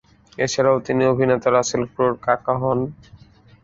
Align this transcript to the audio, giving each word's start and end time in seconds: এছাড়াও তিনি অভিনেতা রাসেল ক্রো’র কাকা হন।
এছাড়াও 0.37 0.77
তিনি 0.87 1.03
অভিনেতা 1.11 1.49
রাসেল 1.51 1.83
ক্রো’র 1.91 2.13
কাকা 2.25 2.53
হন। 2.61 2.79